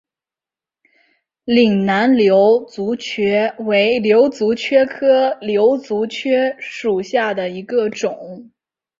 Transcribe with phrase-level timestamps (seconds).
[1.45, 8.49] 岭南瘤足蕨为瘤足蕨科瘤足蕨属下的一个种。